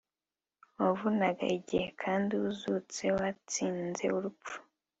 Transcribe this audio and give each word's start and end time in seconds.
wavunaga, 0.81 1.45
igihe 1.57 1.87
kandi 2.01 2.31
uzutse 2.49 3.03
watsinze 3.17 4.05
urupfu 4.17 4.55